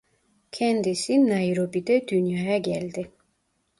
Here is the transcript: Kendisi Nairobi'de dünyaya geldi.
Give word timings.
Kendisi 0.51 1.17
Nairobi'de 1.27 2.07
dünyaya 2.07 2.57
geldi. 2.57 3.11